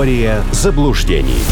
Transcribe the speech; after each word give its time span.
Теория 0.00 0.42
заблуждений. 0.50 1.42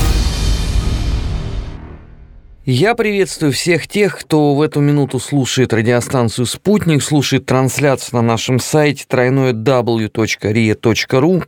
Я 2.65 2.95
приветствую 2.95 3.53
всех 3.53 3.87
тех, 3.87 4.19
кто 4.19 4.55
в 4.55 4.63
эту 4.63 4.81
минуту 4.81 5.19
слушает 5.19 5.75
радиостанцию 5.75 6.47
«Спутник», 6.47 7.03
слушает 7.03 7.45
трансляцию 7.45 8.17
на 8.17 8.23
нашем 8.23 8.59
сайте 8.59 9.05
тройное 9.07 9.53
w.ria.ru 9.53 11.45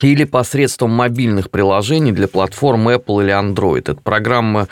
или 0.00 0.24
посредством 0.24 0.92
мобильных 0.92 1.50
приложений 1.50 2.12
для 2.12 2.28
платформ 2.28 2.88
Apple 2.88 3.24
или 3.24 3.32
Android. 3.38 3.80
Это 3.80 3.96
программа 3.96 4.68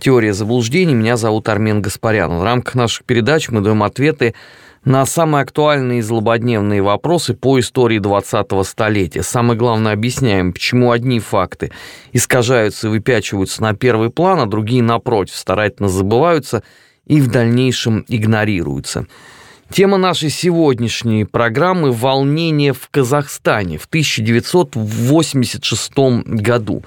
«Теория 0.00 0.32
заблуждений». 0.32 0.94
Меня 0.94 1.16
зовут 1.16 1.48
Армен 1.48 1.80
Гаспарян. 1.80 2.38
В 2.38 2.42
рамках 2.42 2.74
наших 2.74 3.04
передач 3.04 3.50
мы 3.50 3.60
даем 3.60 3.84
ответы 3.84 4.34
на 4.84 5.06
самые 5.06 5.42
актуальные 5.42 6.00
и 6.00 6.02
злободневные 6.02 6.82
вопросы 6.82 7.32
по 7.34 7.58
истории 7.58 7.98
20-го 8.00 8.62
столетия. 8.64 9.22
Самое 9.22 9.58
главное, 9.58 9.94
объясняем, 9.94 10.52
почему 10.52 10.90
одни 10.90 11.20
факты 11.20 11.72
искажаются 12.12 12.88
и 12.88 12.90
выпячиваются 12.90 13.62
на 13.62 13.74
первый 13.74 14.10
план, 14.10 14.40
а 14.40 14.46
другие, 14.46 14.82
напротив, 14.82 15.36
старательно 15.36 15.88
забываются 15.88 16.62
и 17.06 17.18
в 17.20 17.30
дальнейшем 17.30 18.04
игнорируются. 18.08 19.06
Тема 19.70 19.96
нашей 19.96 20.28
сегодняшней 20.28 21.24
программы– 21.24 21.90
волнение 21.92 22.74
в 22.74 22.90
Казахстане 22.90 23.78
в 23.78 23.86
1986 23.86 25.92
году. 26.26 26.82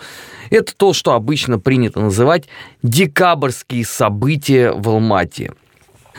Это 0.51 0.75
то, 0.75 0.93
что 0.93 1.13
обычно 1.13 1.57
принято 1.59 1.99
называть 1.99 2.47
декабрьские 2.83 3.83
события 3.85 4.71
в 4.71 4.87
Алмате– 4.89 5.53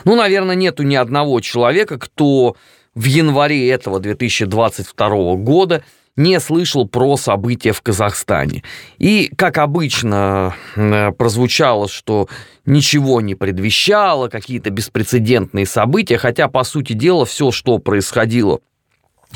ну, 0.05 0.15
наверное, 0.15 0.55
нету 0.55 0.83
ни 0.83 0.95
одного 0.95 1.39
человека, 1.41 1.97
кто 1.97 2.55
в 2.95 3.03
январе 3.05 3.69
этого 3.69 3.99
2022 3.99 5.35
года 5.35 5.83
не 6.15 6.39
слышал 6.41 6.85
про 6.85 7.15
события 7.15 7.71
в 7.71 7.81
Казахстане. 7.81 8.63
И, 8.97 9.31
как 9.37 9.57
обычно, 9.57 10.53
э, 10.75 11.11
прозвучало, 11.11 11.87
что 11.87 12.27
ничего 12.65 13.21
не 13.21 13.35
предвещало, 13.35 14.27
какие-то 14.27 14.69
беспрецедентные 14.69 15.65
события, 15.65 16.17
хотя, 16.17 16.49
по 16.49 16.65
сути 16.65 16.91
дела, 16.91 17.25
все, 17.25 17.51
что 17.51 17.77
происходило 17.77 18.59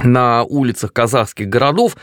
на 0.04 0.44
улицах 0.44 0.92
казахских 0.92 1.48
городов, 1.48 1.96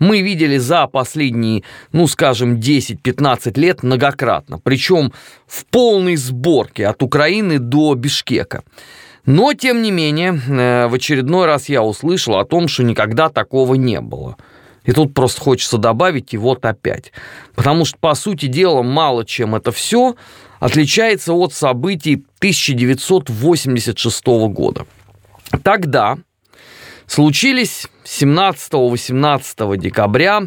мы 0.00 0.22
видели 0.22 0.56
за 0.56 0.88
последние, 0.88 1.62
ну, 1.92 2.08
скажем, 2.08 2.56
10-15 2.56 3.60
лет 3.60 3.84
многократно. 3.84 4.58
Причем 4.58 5.12
в 5.46 5.64
полной 5.66 6.16
сборке 6.16 6.88
от 6.88 7.02
Украины 7.04 7.60
до 7.60 7.94
Бишкека. 7.94 8.64
Но, 9.26 9.52
тем 9.52 9.82
не 9.82 9.92
менее, 9.92 10.40
э, 10.48 10.88
в 10.88 10.94
очередной 10.94 11.46
раз 11.46 11.68
я 11.68 11.82
услышал 11.84 12.36
о 12.36 12.44
том, 12.44 12.66
что 12.66 12.82
никогда 12.82 13.28
такого 13.28 13.74
не 13.74 14.00
было. 14.00 14.36
И 14.84 14.92
тут 14.92 15.12
просто 15.12 15.42
хочется 15.42 15.76
добавить, 15.76 16.32
и 16.32 16.38
вот 16.38 16.64
опять. 16.64 17.12
Потому 17.54 17.84
что, 17.84 17.98
по 17.98 18.14
сути 18.14 18.46
дела, 18.46 18.82
мало 18.82 19.26
чем 19.26 19.54
это 19.54 19.70
все 19.72 20.16
отличается 20.58 21.34
от 21.34 21.52
событий 21.52 22.24
1986 22.38 24.26
года. 24.48 24.86
Тогда 25.62 26.16
случились 27.10 27.88
17-18 28.04 29.76
декабря 29.78 30.42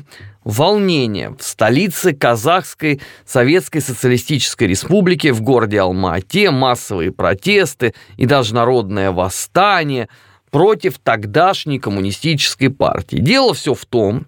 волнения 0.46 1.36
в 1.38 1.44
столице 1.44 2.14
Казахской 2.14 3.02
Советской 3.26 3.82
Социалистической 3.82 4.70
Республики 4.70 5.32
в 5.32 5.42
городе 5.42 5.82
Алма-Ате, 5.82 6.52
массовые 6.52 7.12
протесты 7.12 7.94
и 8.16 8.26
даже 8.26 8.56
народное 8.56 9.12
восстание 9.12 10.08
против 10.52 11.00
тогдашней 11.00 11.80
коммунистической 11.80 12.70
партии. 12.70 13.18
Дело 13.18 13.54
все 13.54 13.74
в 13.74 13.86
том, 13.86 14.26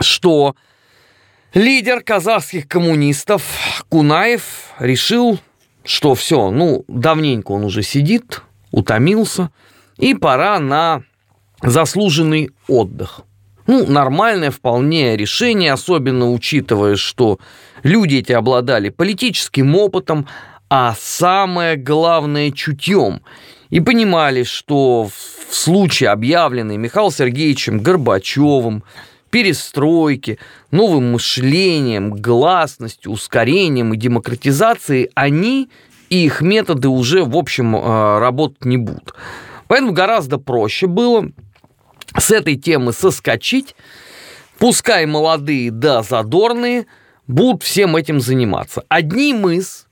что 0.00 0.56
лидер 1.52 2.00
казахских 2.00 2.66
коммунистов 2.66 3.42
Кунаев 3.90 4.70
решил, 4.78 5.38
что 5.84 6.14
все, 6.14 6.50
ну, 6.50 6.86
давненько 6.88 7.52
он 7.52 7.64
уже 7.64 7.82
сидит, 7.82 8.40
утомился, 8.70 9.50
и 9.98 10.14
пора 10.14 10.58
на 10.60 11.02
заслуженный 11.64 12.50
отдых. 12.68 13.22
Ну, 13.66 13.86
нормальное 13.86 14.50
вполне 14.50 15.16
решение, 15.16 15.72
особенно 15.72 16.30
учитывая, 16.30 16.96
что 16.96 17.38
люди 17.82 18.16
эти 18.16 18.32
обладали 18.32 18.90
политическим 18.90 19.74
опытом, 19.74 20.28
а 20.68 20.94
самое 20.98 21.76
главное 21.76 22.50
чутьем. 22.50 23.22
И 23.70 23.80
понимали, 23.80 24.42
что 24.42 25.08
в 25.48 25.54
случае 25.54 26.10
объявленной 26.10 26.76
Михаилом 26.76 27.10
Сергеевичем 27.10 27.80
Горбачевым 27.80 28.84
перестройки, 29.30 30.38
новым 30.70 31.12
мышлением, 31.12 32.12
гласностью, 32.12 33.10
ускорением 33.12 33.94
и 33.94 33.96
демократизацией, 33.96 35.10
они 35.14 35.70
и 36.10 36.26
их 36.26 36.40
методы 36.40 36.88
уже, 36.88 37.24
в 37.24 37.36
общем, 37.36 37.74
э, 37.74 38.18
работать 38.18 38.64
не 38.64 38.76
будут. 38.76 39.14
Поэтому 39.66 39.92
гораздо 39.92 40.38
проще 40.38 40.86
было 40.86 41.30
с 42.16 42.30
этой 42.30 42.56
темы 42.56 42.92
соскочить, 42.92 43.74
пускай 44.58 45.06
молодые 45.06 45.70
да 45.70 46.02
задорные 46.02 46.86
будут 47.26 47.62
всем 47.62 47.96
этим 47.96 48.20
заниматься. 48.20 48.84
Одним 48.88 49.48
из 49.48 49.86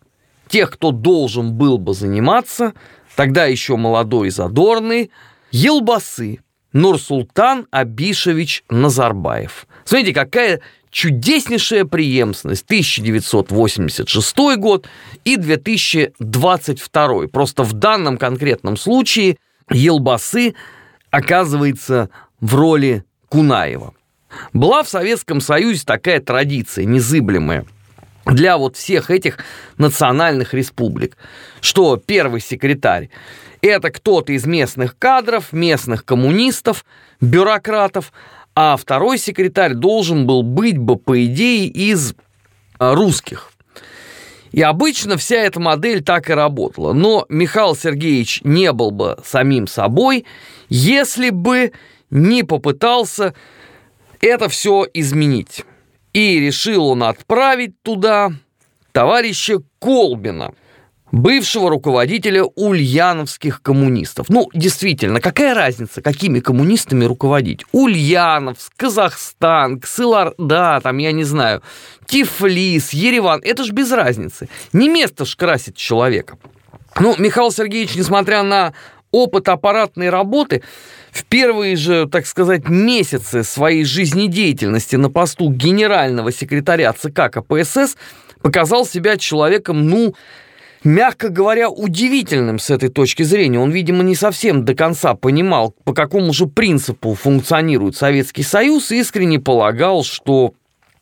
тех, 0.49 0.71
кто 0.71 0.91
должен 0.91 1.55
был 1.55 1.79
бы 1.79 1.95
заниматься, 1.95 2.75
тогда 3.17 3.47
еще 3.47 3.77
молодой 3.77 4.29
и 4.29 4.31
задорный, 4.31 5.11
Елбасы 5.51 6.41
Нурсултан 6.73 7.67
Абишевич 7.71 8.65
Назарбаев. 8.71 9.67
Смотрите, 9.85 10.15
какая 10.15 10.61
чудеснейшая 10.91 11.85
преемственность 11.85 12.65
1986 12.67 14.37
год 14.59 14.87
и 15.25 15.37
2022. 15.37 17.29
Просто 17.29 17.65
в 17.65 17.73
данном 17.73 18.19
конкретном 18.19 18.77
случае 18.77 19.39
Елбасы 19.71 20.55
оказывается 21.13 22.11
в 22.41 22.57
роли 22.57 23.05
Кунаева. 23.29 23.95
Была 24.53 24.83
в 24.83 24.89
Советском 24.89 25.41
Союзе 25.41 25.83
такая 25.87 26.21
традиция 26.21 26.85
незыблемая 26.87 27.67
для 28.25 28.57
вот 28.57 28.77
всех 28.77 29.11
этих 29.11 29.39
национальных 29.77 30.55
республик, 30.55 31.17
что 31.61 31.97
первый 31.97 32.41
секретарь 32.41 33.11
это 33.61 33.91
кто-то 33.91 34.33
из 34.33 34.45
местных 34.45 34.99
кадров, 34.99 35.53
местных 35.53 36.05
коммунистов, 36.05 36.85
бюрократов, 37.21 38.13
а 38.55 38.77
второй 38.77 39.19
секретарь 39.19 39.75
должен 39.75 40.27
был 40.27 40.43
быть 40.43 40.79
бы, 40.79 40.97
по 40.97 41.25
идее, 41.25 41.69
из 41.69 42.15
а, 42.79 42.95
русских. 42.95 43.52
И 44.53 44.61
обычно 44.61 45.17
вся 45.17 45.37
эта 45.37 45.59
модель 45.61 46.03
так 46.03 46.29
и 46.29 46.35
работала. 46.35 46.93
Но 46.93 47.25
Михаил 47.29 47.75
Сергеевич 47.75 48.41
не 48.45 48.73
был 48.73 48.91
бы 48.91 49.19
самим 49.25 49.67
собой, 49.67 50.27
если 50.69 51.31
бы 51.31 51.73
не 52.11 52.43
попытался 52.43 53.35
это 54.21 54.49
все 54.49 54.87
изменить. 54.93 55.65
И 56.13 56.39
решил 56.39 56.89
он 56.89 57.03
отправить 57.03 57.81
туда 57.83 58.33
товарища 58.93 59.63
Колбина, 59.79 60.55
бывшего 61.13 61.71
руководителя 61.71 62.43
ульяновских 62.43 63.63
коммунистов. 63.63 64.29
Ну, 64.31 64.49
действительно, 64.55 65.21
какая 65.21 65.55
разница, 65.55 66.03
какими 66.03 66.41
коммунистами 66.41 67.05
руководить? 67.05 67.65
Ульяновск, 67.71 68.73
Казахстан, 68.77 69.79
Ксылар, 69.79 70.35
да, 70.39 70.81
там, 70.81 70.99
я 70.99 71.13
не 71.13 71.25
знаю, 71.25 71.63
Тифлис, 72.07 72.93
Ереван, 72.93 73.41
это 73.45 73.63
ж 73.63 73.71
без 73.71 73.93
разницы. 73.93 74.49
Не 74.73 74.89
место 74.89 75.25
ж 75.25 75.37
красит 75.37 75.77
человека. 75.77 76.39
Ну, 76.99 77.15
Михаил 77.19 77.53
Сергеевич, 77.53 77.95
несмотря 77.95 78.43
на 78.43 78.73
опыт 79.11 79.49
аппаратной 79.49 80.09
работы, 80.09 80.63
в 81.11 81.25
первые 81.25 81.77
же, 81.77 82.09
так 82.09 82.27
сказать, 82.27 82.69
месяцы 82.69 83.45
своей 83.45 83.85
жизнедеятельности 83.85 84.97
на 84.97 85.11
посту 85.11 85.51
генерального 85.51 86.33
секретаря 86.33 86.95
ЦК 86.95 87.31
КПСС 87.31 87.97
показал 88.41 88.87
себя 88.87 89.19
человеком, 89.19 89.87
ну, 89.87 90.15
мягко 90.85 91.29
говоря, 91.29 91.71
удивительным 91.71 92.59
с 92.59 92.71
этой 92.71 92.89
точки 92.89 93.23
зрения. 93.23 93.59
Он, 93.59 93.71
видимо, 93.71 94.03
не 94.03 94.15
совсем 94.15 94.65
до 94.65 94.75
конца 94.75 95.15
понимал, 95.15 95.75
по 95.85 95.93
какому 95.95 96.33
же 96.33 96.47
принципу 96.47 97.15
функционирует 97.15 97.97
Советский 97.97 98.43
Союз, 98.43 98.91
и 98.91 99.01
искренне 99.01 99.39
полагал, 99.39 100.05
что 100.05 100.55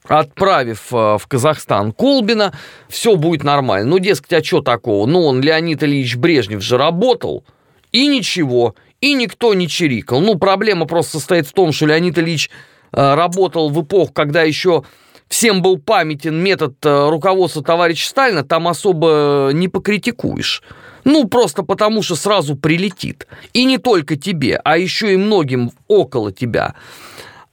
отправив 0.05 0.93
э, 0.93 1.19
в 1.19 1.27
Казахстан 1.29 1.93
Колбина, 1.93 2.53
все 2.89 3.17
будет 3.17 3.45
нормально. 3.45 3.89
Ну, 3.89 3.99
дескать, 3.99 4.33
а 4.33 4.45
что 4.45 4.61
такого? 4.61 5.07
Ну, 5.07 5.25
он, 5.25 5.41
Леонид 5.41 5.83
Ильич 5.83 6.17
Брежнев 6.17 6.63
же 6.63 6.79
работал, 6.79 7.45
и 7.93 8.07
ничего, 8.07 8.75
и 9.01 9.15
никто 9.15 9.55
не 9.55 9.69
чирикал. 9.69 10.21
Ну, 10.21 10.37
проблема 10.37 10.87
просто 10.87 11.19
состоит 11.19 11.47
в 11.47 11.53
том, 11.53 11.73
что 11.73 11.87
Леонид 11.87 12.19
Ильич 12.19 12.51
э, 12.93 13.15
работал 13.15 13.69
в 13.69 13.83
эпоху, 13.83 14.13
когда 14.13 14.43
еще 14.43 14.85
всем 15.31 15.63
был 15.63 15.79
памятен 15.79 16.37
метод 16.37 16.75
э, 16.85 17.09
руководства 17.09 17.63
товарища 17.63 18.07
Сталина, 18.09 18.45
там 18.45 18.69
особо 18.69 19.51
не 19.55 19.69
покритикуешь. 19.69 20.63
Ну, 21.05 21.27
просто 21.29 21.63
потому, 21.63 22.03
что 22.03 22.17
сразу 22.17 22.57
прилетит. 22.57 23.27
И 23.55 23.65
не 23.65 23.79
только 23.79 24.17
тебе, 24.17 24.61
а 24.63 24.77
еще 24.77 25.15
и 25.15 25.17
многим 25.17 25.73
около 25.89 26.31
тебя. 26.31 26.75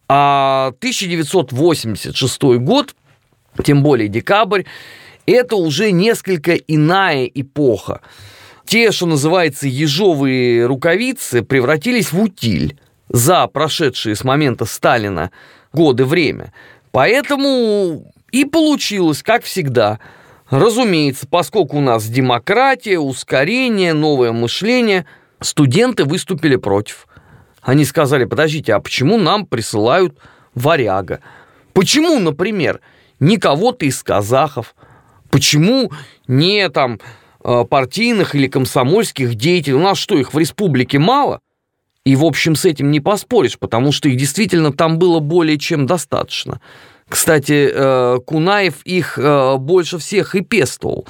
А 0.10 0.74
1986 0.80 2.42
год, 2.60 2.94
тем 3.64 3.84
более 3.84 4.10
декабрь, 4.10 4.64
это 5.26 5.56
уже 5.56 5.92
несколько 5.92 6.56
иная 6.56 7.26
эпоха. 7.26 8.02
Те, 8.66 8.92
что 8.92 9.06
называется, 9.06 9.68
ежовые 9.68 10.66
рукавицы 10.66 11.42
превратились 11.42 12.12
в 12.12 12.20
утиль 12.20 12.78
за 13.08 13.48
прошедшие 13.48 14.16
с 14.16 14.26
момента 14.26 14.66
Сталина 14.66 15.32
годы 15.72 16.06
время. 16.06 16.54
Поэтому 16.92 18.12
и 18.31 18.45
получилось, 18.45 19.24
как 19.24 19.44
всегда. 19.44 20.00
Разумеется, 20.50 21.28
поскольку 21.28 21.78
у 21.78 21.81
нас 21.81 22.07
демократия, 22.07 23.00
ускорение, 23.00 23.94
новое 23.94 24.31
мышление, 24.31 25.06
студенты 25.42 26.06
выступили 26.06 26.56
против. 26.56 27.07
Они 27.62 27.84
сказали, 27.84 28.25
подождите, 28.25 28.74
а 28.74 28.80
почему 28.80 29.18
нам 29.18 29.45
присылают 29.45 30.18
варяга? 30.56 31.19
Почему, 31.74 32.18
например, 32.19 32.80
не 33.19 33.38
кого-то 33.38 33.86
из 33.86 34.01
казахов? 34.04 34.74
Почему 35.30 35.92
не 36.28 36.69
там 36.69 37.00
э, 37.44 37.66
партийных 37.69 38.36
или 38.36 38.48
комсомольских 38.48 39.36
деятелей? 39.36 39.75
У 39.75 39.81
нас 39.81 39.98
что, 39.98 40.18
их 40.18 40.33
в 40.33 40.38
республике 40.38 40.98
мало? 40.98 41.42
И, 42.07 42.15
в 42.15 42.24
общем, 42.24 42.56
с 42.56 42.63
этим 42.63 42.89
не 42.89 43.01
поспоришь, 43.01 43.59
потому 43.59 43.92
что 43.92 44.07
их 44.07 44.15
действительно 44.15 44.71
там 44.71 44.98
было 44.98 45.19
более 45.19 45.59
чем 45.59 45.86
достаточно. 45.86 46.62
Кстати, 47.09 47.69
э, 47.69 48.19
Кунаев 48.25 48.75
их 48.86 49.19
э, 49.19 49.57
больше 49.57 49.98
всех 49.98 50.33
и 50.33 50.39
пестовал. 50.39 51.06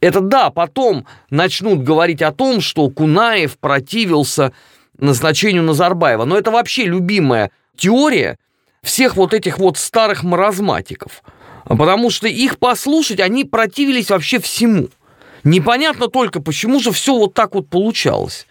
Это 0.00 0.20
да, 0.20 0.50
потом 0.50 1.06
начнут 1.30 1.84
говорить 1.84 2.22
о 2.22 2.32
том, 2.32 2.60
что 2.60 2.90
Кунаев 2.90 3.56
противился 3.56 4.52
назначению 4.98 5.62
Назарбаева. 5.62 6.24
Но 6.24 6.36
это 6.36 6.50
вообще 6.50 6.86
любимая 6.86 7.52
теория 7.76 8.36
всех 8.82 9.14
вот 9.14 9.34
этих 9.34 9.60
вот 9.60 9.78
старых 9.78 10.24
маразматиков. 10.24 11.22
Потому 11.66 12.10
что 12.10 12.26
их 12.26 12.58
послушать, 12.58 13.20
они 13.20 13.44
противились 13.44 14.10
вообще 14.10 14.40
всему. 14.40 14.88
Непонятно 15.44 16.08
только, 16.08 16.42
почему 16.42 16.80
же 16.80 16.90
все 16.90 17.16
вот 17.16 17.32
так 17.32 17.54
вот 17.54 17.68
получалось. 17.68 18.48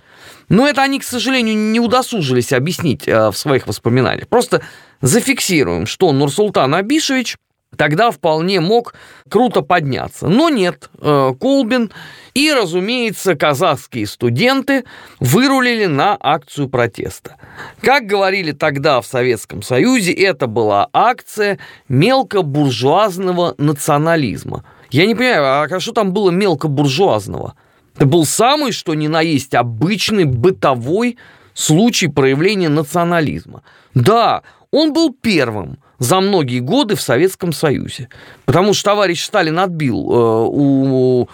Но 0.52 0.68
это 0.68 0.82
они, 0.84 1.00
к 1.00 1.06
сожалению, 1.06 1.56
не 1.56 1.80
удосужились 1.80 2.52
объяснить 2.52 3.08
э, 3.08 3.30
в 3.30 3.38
своих 3.38 3.68
воспоминаниях. 3.68 4.28
Просто 4.28 4.62
зафиксируем, 5.00 5.86
что 5.86 6.12
Нурсултан 6.12 6.76
Абишевич 6.76 7.38
тогда 7.78 8.12
вполне 8.12 8.60
мог 8.60 8.94
круто 9.30 9.62
подняться. 9.62 10.28
Но 10.28 10.50
нет, 10.50 10.90
э, 11.00 11.34
Колбин 11.40 11.94
и, 12.34 12.52
разумеется, 12.52 13.36
казахские 13.36 14.06
студенты 14.06 14.84
вырулили 15.22 15.86
на 15.86 16.18
акцию 16.20 16.68
протеста. 16.68 17.38
Как 17.82 18.06
говорили 18.06 18.52
тогда 18.52 19.00
в 19.00 19.06
Советском 19.06 19.62
Союзе, 19.62 20.12
это 20.12 20.48
была 20.48 20.90
акция 20.92 21.60
мелкобуржуазного 21.88 23.56
национализма. 23.58 24.66
Я 24.90 25.06
не 25.06 25.16
понимаю, 25.16 25.74
а 25.74 25.80
что 25.80 25.94
там 25.94 26.12
было 26.12 26.30
мелкобуржуазного? 26.30 27.56
Это 27.96 28.06
был 28.06 28.26
самый, 28.26 28.72
что 28.72 28.94
ни 28.94 29.08
на 29.08 29.22
есть, 29.22 29.54
обычный 29.54 30.26
бытовой 30.26 31.18
случай 31.54 32.08
проявления 32.08 32.70
национализма. 32.70 33.64
Да, 33.94 34.44
он 34.72 34.94
был 34.94 35.14
первым 35.14 35.78
за 36.00 36.20
многие 36.20 36.60
годы 36.60 36.96
в 36.96 37.02
Советском 37.02 37.54
Союзе, 37.54 38.10
потому 38.46 38.74
что 38.74 38.92
товарищ 38.92 39.24
Сталин 39.24 39.60
отбил 39.60 39.98
э, 39.98 40.46
у 40.50 41.30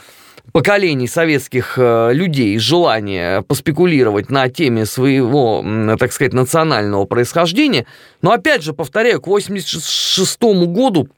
поколений 0.52 1.08
советских 1.08 1.76
э, 1.78 2.12
людей 2.14 2.58
желание 2.58 3.44
поспекулировать 3.44 4.30
на 4.30 4.50
теме 4.50 4.86
своего, 4.86 5.64
так 6.00 6.12
сказать, 6.12 6.34
национального 6.34 7.06
происхождения. 7.06 7.86
Но 8.22 8.32
опять 8.32 8.64
же, 8.64 8.74
повторяю, 8.74 9.22
к 9.22 9.28
1986 9.28 10.42
году 10.68 11.10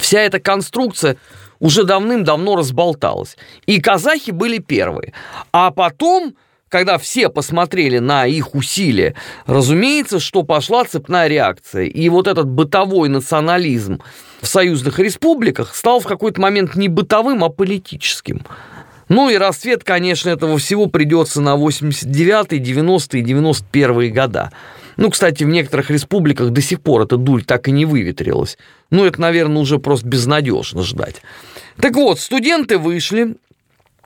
вся 0.00 0.20
эта 0.20 0.40
конструкция 0.40 1.18
уже 1.60 1.84
давным-давно 1.84 2.56
разболталась. 2.56 3.36
И 3.66 3.80
казахи 3.80 4.30
были 4.30 4.58
первые. 4.58 5.12
А 5.52 5.70
потом 5.70 6.34
когда 6.68 6.98
все 6.98 7.30
посмотрели 7.30 7.98
на 7.98 8.26
их 8.26 8.54
усилия, 8.54 9.14
разумеется, 9.46 10.20
что 10.20 10.42
пошла 10.42 10.84
цепная 10.84 11.26
реакция. 11.26 11.84
И 11.84 12.08
вот 12.08 12.26
этот 12.26 12.46
бытовой 12.46 13.08
национализм 13.08 14.02
в 14.40 14.46
союзных 14.46 14.98
республиках 14.98 15.74
стал 15.74 16.00
в 16.00 16.06
какой-то 16.06 16.40
момент 16.40 16.74
не 16.76 16.88
бытовым, 16.88 17.42
а 17.42 17.48
политическим. 17.48 18.42
Ну 19.08 19.30
и 19.30 19.38
расцвет, 19.38 19.84
конечно, 19.84 20.28
этого 20.28 20.58
всего 20.58 20.86
придется 20.86 21.40
на 21.40 21.56
89-е, 21.56 22.60
90-е, 22.60 23.22
91-е 23.22 24.10
года. 24.10 24.52
Ну, 24.98 25.10
кстати, 25.10 25.44
в 25.44 25.48
некоторых 25.48 25.90
республиках 25.90 26.50
до 26.50 26.60
сих 26.60 26.80
пор 26.80 27.02
эта 27.02 27.16
дурь 27.16 27.44
так 27.44 27.68
и 27.68 27.70
не 27.70 27.84
выветрилась. 27.84 28.58
Ну, 28.90 29.04
это, 29.04 29.20
наверное, 29.20 29.62
уже 29.62 29.78
просто 29.78 30.06
безнадежно 30.08 30.82
ждать. 30.82 31.22
Так 31.80 31.94
вот, 31.94 32.18
студенты 32.18 32.78
вышли 32.78 33.36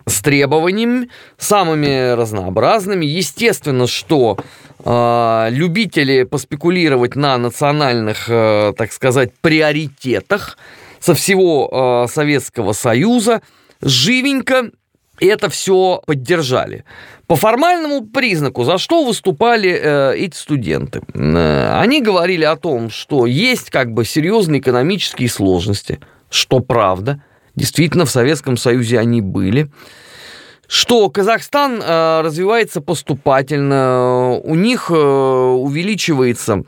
с 0.06 0.20
требованиями 0.20 1.08
самыми 1.38 2.12
разнообразными. 2.14 3.06
Естественно, 3.06 3.86
что 3.86 4.36
э, 4.84 5.48
любители 5.50 6.24
поспекулировать 6.24 7.16
на 7.16 7.38
национальных, 7.38 8.28
э, 8.28 8.74
так 8.76 8.92
сказать, 8.92 9.32
приоритетах 9.40 10.58
со 11.00 11.14
всего 11.14 12.04
э, 12.04 12.12
Советского 12.12 12.74
Союза 12.74 13.40
живенько 13.80 14.70
это 15.26 15.48
все 15.48 16.02
поддержали. 16.06 16.84
По 17.26 17.36
формальному 17.36 18.06
признаку, 18.06 18.64
за 18.64 18.78
что 18.78 19.04
выступали 19.04 19.70
э, 19.70 20.14
эти 20.16 20.36
студенты? 20.36 21.00
Э, 21.14 21.78
они 21.80 22.02
говорили 22.02 22.44
о 22.44 22.56
том, 22.56 22.90
что 22.90 23.26
есть 23.26 23.70
как 23.70 23.92
бы 23.92 24.04
серьезные 24.04 24.60
экономические 24.60 25.28
сложности, 25.28 26.00
что 26.30 26.60
правда– 26.60 27.22
Действительно, 27.54 28.06
в 28.06 28.10
Советском 28.10 28.56
Союзе 28.56 28.98
они 28.98 29.20
были. 29.20 29.70
Что 30.66 31.10
Казахстан 31.10 31.82
э, 31.82 32.20
развивается 32.22 32.80
поступательно, 32.80 34.40
у 34.42 34.54
них 34.54 34.90
э, 34.90 34.94
увеличивается 34.94 36.62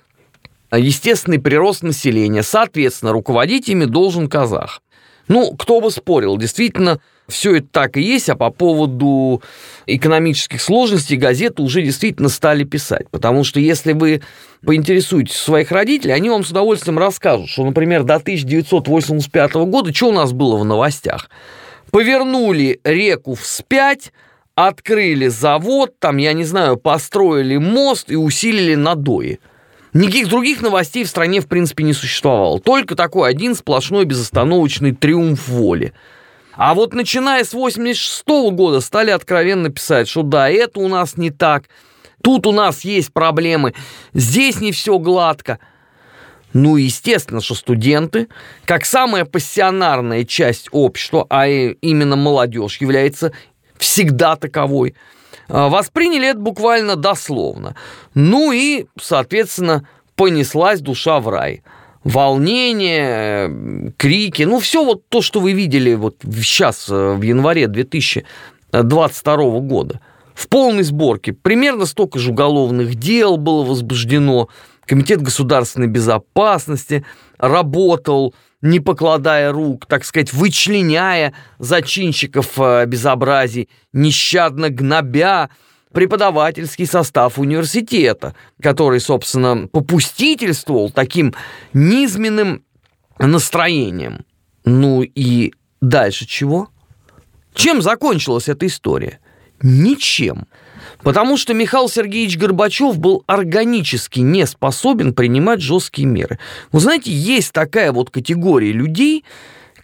естественный 0.70 1.38
прирост 1.38 1.82
населения, 1.82 2.42
соответственно, 2.42 3.12
руководить 3.12 3.68
ими 3.68 3.86
должен 3.86 4.28
казах. 4.28 4.82
Ну, 5.28 5.56
кто 5.56 5.80
бы 5.80 5.90
спорил, 5.90 6.36
действительно, 6.36 7.00
все 7.28 7.56
это 7.56 7.66
так 7.70 7.96
и 7.96 8.02
есть, 8.02 8.28
а 8.28 8.36
по 8.36 8.50
поводу 8.50 9.42
экономических 9.86 10.60
сложностей 10.60 11.16
газеты 11.16 11.62
уже 11.62 11.82
действительно 11.82 12.28
стали 12.28 12.64
писать. 12.64 13.08
Потому 13.10 13.44
что 13.44 13.60
если 13.60 13.92
вы 13.92 14.22
поинтересуетесь 14.64 15.36
своих 15.36 15.72
родителей, 15.72 16.12
они 16.12 16.28
вам 16.28 16.44
с 16.44 16.50
удовольствием 16.50 16.98
расскажут, 16.98 17.48
что, 17.48 17.64
например, 17.64 18.02
до 18.02 18.16
1985 18.16 19.54
года, 19.54 19.94
что 19.94 20.08
у 20.08 20.12
нас 20.12 20.32
было 20.32 20.56
в 20.58 20.64
новостях? 20.64 21.30
Повернули 21.90 22.80
реку 22.84 23.34
вспять, 23.34 24.12
открыли 24.54 25.28
завод, 25.28 25.98
там, 25.98 26.18
я 26.18 26.32
не 26.34 26.44
знаю, 26.44 26.76
построили 26.76 27.56
мост 27.56 28.10
и 28.10 28.16
усилили 28.16 28.74
надои. 28.74 29.40
Никаких 29.94 30.28
других 30.28 30.60
новостей 30.60 31.04
в 31.04 31.08
стране, 31.08 31.40
в 31.40 31.46
принципе, 31.46 31.84
не 31.84 31.92
существовало. 31.92 32.58
Только 32.58 32.96
такой 32.96 33.30
один 33.30 33.54
сплошной 33.54 34.04
безостановочный 34.04 34.92
триумф 34.92 35.48
воли– 35.48 35.94
а 36.56 36.74
вот 36.74 36.94
начиная 36.94 37.44
с 37.44 37.52
86 37.52 38.24
-го 38.26 38.50
года 38.50 38.80
стали 38.80 39.10
откровенно 39.10 39.70
писать, 39.70 40.08
что 40.08 40.22
да, 40.22 40.48
это 40.48 40.80
у 40.80 40.88
нас 40.88 41.16
не 41.16 41.30
так, 41.30 41.64
тут 42.22 42.46
у 42.46 42.52
нас 42.52 42.82
есть 42.82 43.12
проблемы, 43.12 43.74
здесь 44.12 44.60
не 44.60 44.72
все 44.72 44.98
гладко. 44.98 45.58
Ну, 46.52 46.76
естественно, 46.76 47.40
что 47.40 47.56
студенты, 47.56 48.28
как 48.64 48.84
самая 48.84 49.24
пассионарная 49.24 50.24
часть 50.24 50.68
общества, 50.70 51.26
а 51.28 51.48
именно 51.48 52.14
молодежь 52.14 52.80
является 52.80 53.32
всегда 53.76 54.36
таковой, 54.36 54.94
а, 55.48 55.68
восприняли 55.68 56.28
это 56.28 56.38
буквально 56.38 56.94
дословно. 56.94 57.74
Ну 58.14 58.52
и, 58.52 58.86
соответственно, 59.00 59.88
понеслась 60.14 60.80
душа 60.80 61.18
в 61.18 61.28
рай– 61.28 61.64
волнение, 62.04 63.92
крики, 63.96 64.42
ну 64.42 64.60
все 64.60 64.84
вот 64.84 65.08
то, 65.08 65.22
что 65.22 65.40
вы 65.40 65.52
видели 65.52 65.94
вот 65.94 66.18
сейчас, 66.22 66.88
э, 66.88 67.14
в 67.14 67.22
январе 67.22 67.66
2022 67.66 69.60
года. 69.60 70.00
В 70.34 70.48
полной 70.48 70.82
сборке. 70.82 71.32
Примерно 71.32 71.86
столько 71.86 72.18
же 72.18 72.32
уголовных 72.32 72.96
дел 72.96 73.36
было 73.36 73.64
возбуждено. 73.64 74.48
Комитет 74.84 75.22
государственной 75.22 75.86
безопасности 75.86 77.04
работал, 77.38 78.34
не 78.60 78.80
покладая 78.80 79.52
рук, 79.52 79.86
так 79.86 80.04
сказать, 80.04 80.32
вычленяя 80.32 81.32
зачинщиков 81.58 82.58
э, 82.58 82.84
безобразий, 82.86 83.68
нещадно 83.92 84.70
гнобя 84.70 85.50
преподавательский 85.94 86.86
состав 86.86 87.38
университета, 87.38 88.34
который, 88.60 89.00
собственно, 89.00 89.68
попустительствовал 89.68 90.90
таким 90.90 91.34
низменным 91.72 92.62
настроением. 93.18 94.24
Ну 94.64 95.02
и 95.02 95.54
дальше 95.80 96.26
чего? 96.26 96.68
Чем 97.54 97.80
закончилась 97.80 98.48
эта 98.48 98.66
история? 98.66 99.20
Ничем. 99.62 100.46
Потому 101.02 101.36
что 101.36 101.54
Михаил 101.54 101.88
Сергеевич 101.88 102.38
Горбачев 102.38 102.98
был 102.98 103.22
органически 103.26 104.20
не 104.20 104.46
способен 104.46 105.14
принимать 105.14 105.60
жесткие 105.60 106.08
меры. 106.08 106.38
Вы 106.72 106.80
знаете, 106.80 107.12
есть 107.12 107.52
такая 107.52 107.92
вот 107.92 108.10
категория 108.10 108.72
людей, 108.72 109.24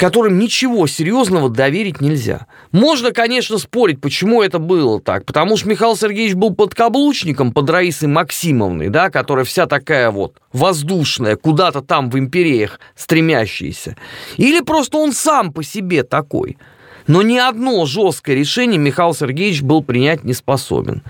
которым 0.00 0.38
ничего 0.38 0.87
серьезного 0.87 1.50
доверить 1.50 2.00
нельзя. 2.00 2.47
Можно, 2.73 3.12
конечно, 3.12 3.59
спорить, 3.59 4.00
почему 4.00 4.42
это 4.42 4.59
было 4.59 4.99
так. 4.99 5.26
Потому 5.26 5.59
что 5.59 5.69
Михаил 5.69 5.95
Сергеевич 5.95 6.37
был 6.37 6.54
подкаблучником 6.54 7.52
под 7.52 7.69
Раисой 7.69 8.09
Максимовной, 8.09 8.88
да, 8.88 9.11
которая 9.11 9.45
вся 9.45 9.66
такая 9.66 10.11
вот 10.11 10.38
воздушная, 10.54 11.37
куда-то 11.37 11.83
там 11.83 12.09
в 12.09 12.19
империях 12.19 12.80
стремящаяся. 12.97 13.95
Или 14.38 14.61
просто 14.61 14.97
он 14.97 15.12
сам 15.12 15.52
по 15.52 15.62
себе 15.62 16.02
такой. 16.02 16.57
Но 17.07 17.21
ни 17.21 17.37
одно 17.37 17.85
жесткое 17.85 18.37
решение 18.37 18.78
Михаил 18.78 19.12
Сергеевич 19.12 19.61
был 19.61 19.83
принять 19.83 20.25
не 20.25 20.33
способен. 20.33 21.02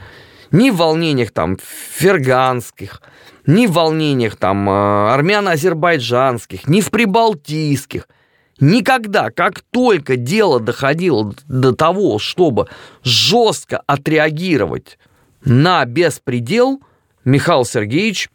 Ни 0.50 0.70
в 0.70 0.78
волнениях 0.78 1.30
там 1.30 1.58
ферганских, 1.94 3.02
ни 3.46 3.68
в 3.68 3.72
волнениях 3.72 4.34
там 4.34 4.68
э, 4.68 5.12
армяно-азербайджанских, 5.12 6.66
ни 6.66 6.80
в 6.80 6.90
прибалтийских– 6.90 8.08
Никогда, 8.60 9.30
как 9.30 9.62
только 9.70 10.16
дело 10.16 10.60
доходило 10.60 11.34
до 11.48 11.72
того, 11.72 12.18
чтобы 12.18 12.68
жестко 13.02 13.82
отреагировать 13.86 14.98
на 15.42 15.84
беспредел, 15.86 16.82
Михаил 17.24 17.64
Сергеевич, 17.64 18.28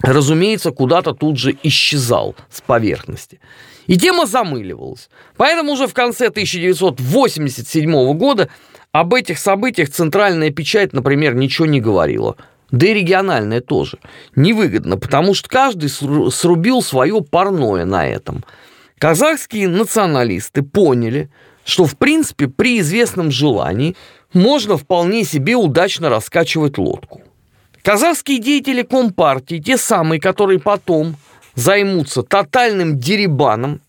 разумеется, 0.00 0.70
куда-то 0.70 1.12
тут 1.12 1.38
же 1.38 1.54
исчезал 1.62 2.34
с 2.50 2.62
поверхности. 2.62 3.40
И 3.86 3.98
тема 3.98 4.24
замыливалась. 4.26 5.10
Поэтому 5.36 5.72
уже 5.72 5.86
в 5.86 5.92
конце 5.92 6.28
1987 6.28 8.14
года 8.16 8.48
об 8.90 9.12
этих 9.12 9.38
событиях 9.38 9.90
центральная 9.90 10.50
печать, 10.50 10.94
например, 10.94 11.34
ничего 11.34 11.66
не 11.66 11.80
говорила. 11.80 12.36
Да 12.70 12.86
и 12.86 12.94
региональная 12.94 13.60
тоже. 13.60 13.98
Невыгодно, 14.34 14.96
потому 14.96 15.34
что 15.34 15.50
каждый 15.50 15.90
срубил 15.90 16.80
свое 16.80 17.20
парное 17.20 17.84
на 17.84 18.08
этом– 18.08 18.44
Казахские 19.02 19.66
националисты 19.66 20.62
поняли, 20.62 21.28
что 21.64 21.86
в 21.86 21.98
принципе 21.98 22.46
при 22.46 22.78
известном 22.78 23.32
желании 23.32 23.96
можно 24.32 24.76
вполне 24.76 25.24
себе 25.24 25.56
удачно 25.56 26.08
раскачивать 26.08 26.78
лодку. 26.78 27.20
Казахские 27.82 28.38
деятели 28.38 28.82
Компартии, 28.82 29.58
те 29.58 29.76
самые, 29.76 30.20
которые 30.20 30.60
потом 30.60 31.16
займутся 31.56 32.22
тотальным 32.22 32.96
деребаном 32.96 33.80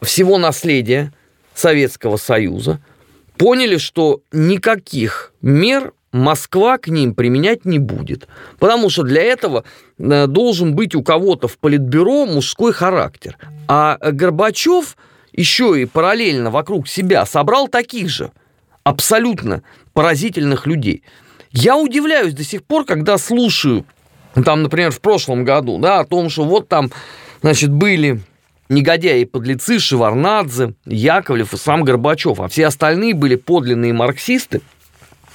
всего 0.00 0.38
наследия 0.38 1.12
Советского 1.54 2.16
Союза, 2.16 2.80
поняли, 3.36 3.76
что 3.76 4.22
никаких 4.32 5.34
мер 5.42 5.92
Москва 6.14 6.78
к 6.78 6.86
ним 6.86 7.12
применять 7.12 7.64
не 7.64 7.80
будет. 7.80 8.28
Потому 8.60 8.88
что 8.88 9.02
для 9.02 9.20
этого 9.20 9.64
э, 9.98 10.28
должен 10.28 10.76
быть 10.76 10.94
у 10.94 11.02
кого-то 11.02 11.48
в 11.48 11.58
политбюро 11.58 12.24
мужской 12.24 12.72
характер. 12.72 13.36
А 13.66 13.98
Горбачев 14.00 14.96
еще 15.32 15.82
и 15.82 15.86
параллельно 15.86 16.52
вокруг 16.52 16.86
себя 16.86 17.26
собрал 17.26 17.66
таких 17.66 18.08
же 18.08 18.30
абсолютно 18.84 19.64
поразительных 19.92 20.68
людей. 20.68 21.02
Я 21.50 21.76
удивляюсь 21.76 22.32
до 22.32 22.44
сих 22.44 22.62
пор, 22.62 22.84
когда 22.84 23.18
слушаю, 23.18 23.84
там, 24.44 24.62
например, 24.62 24.92
в 24.92 25.00
прошлом 25.00 25.44
году, 25.44 25.78
да, 25.78 25.98
о 25.98 26.04
том, 26.04 26.30
что 26.30 26.44
вот 26.44 26.68
там, 26.68 26.92
значит, 27.42 27.72
были 27.72 28.20
негодяи 28.68 29.22
и 29.22 29.24
подлецы 29.24 29.80
Шеварнадзе, 29.80 30.74
Яковлев 30.84 31.54
и 31.54 31.56
сам 31.56 31.82
Горбачев, 31.82 32.38
а 32.38 32.46
все 32.46 32.66
остальные 32.66 33.14
были 33.14 33.34
подлинные 33.34 33.92
марксисты– 33.92 34.60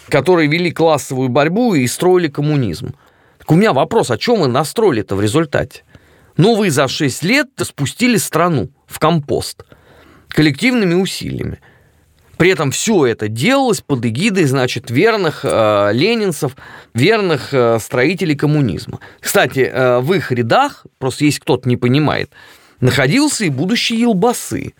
которые 0.09 0.49
вели 0.49 0.71
классовую 0.71 1.29
борьбу 1.29 1.75
и 1.75 1.87
строили 1.87 2.27
коммунизм. 2.27 2.93
Так 3.37 3.51
у 3.51 3.55
меня 3.55 3.73
вопрос, 3.73 4.11
а 4.11 4.17
чем 4.17 4.39
мы 4.39 4.47
настроили-то 4.47 5.15
в 5.15 5.21
результате? 5.21 5.83
Ну, 6.37 6.55
вы 6.55 6.71
за 6.71 6.87
6 6.87 7.23
лет 7.23 7.47
спустили 7.57 8.17
страну 8.17 8.69
в 8.87 8.99
компост 8.99 9.63
коллективными 10.29 10.93
усилиями. 10.93 11.59
При 12.37 12.51
этом 12.51 12.71
все 12.71 13.05
это 13.05 13.27
делалось 13.27 13.81
под 13.81 14.05
эгидой, 14.05 14.45
значит, 14.45 14.89
верных 14.89 15.41
э, 15.43 15.89
ленинцев, 15.91 16.55
верных 16.93 17.53
э, 17.53 17.79
строителей 17.79 18.35
коммунизма. 18.35 18.99
Кстати, 19.19 19.59
э, 19.59 19.99
в 19.99 20.13
их 20.13 20.31
рядах, 20.31 20.85
просто 20.99 21.25
есть 21.25 21.39
кто-то 21.41 21.67
не 21.67 21.75
понимает, 21.75 22.31
находился 22.79 23.43
и 23.43 23.49
будущий 23.49 23.97
Елбасы, 23.97 24.73